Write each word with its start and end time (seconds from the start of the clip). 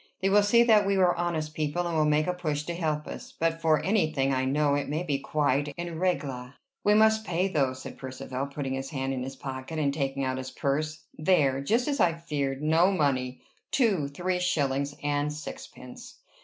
They 0.19 0.29
will 0.31 0.41
see 0.41 0.63
that 0.63 0.87
we 0.87 0.97
are 0.97 1.15
honest 1.15 1.53
people, 1.53 1.85
and 1.85 1.95
will 1.95 2.05
make 2.07 2.25
a 2.25 2.33
push 2.33 2.63
to 2.63 2.73
help 2.73 3.05
us. 3.05 3.35
But 3.39 3.61
for 3.61 3.83
any 3.85 4.11
thing 4.11 4.33
I 4.33 4.45
know 4.45 4.73
it 4.73 4.89
may 4.89 5.03
be 5.03 5.19
quite 5.19 5.71
en 5.77 5.99
règle." 5.99 6.53
"We 6.83 6.95
must 6.95 7.23
pay, 7.23 7.47
though," 7.47 7.73
said 7.73 7.99
Percivale, 7.99 8.47
putting 8.47 8.73
his 8.73 8.89
hand 8.89 9.13
in 9.13 9.21
his 9.21 9.35
pocket, 9.35 9.77
and 9.77 9.93
taking 9.93 10.23
out 10.23 10.39
his 10.39 10.49
purse. 10.49 11.03
"There! 11.19 11.61
Just 11.61 11.87
as 11.87 11.99
I 11.99 12.13
feared! 12.15 12.63
No 12.63 12.91
money! 12.91 13.41
Two 13.69 14.07
three 14.07 14.39
shillings 14.39 14.95
and 15.03 15.31
sixpence!" 15.31 16.17